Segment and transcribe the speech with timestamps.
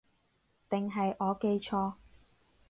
[0.67, 1.93] 定係我記錯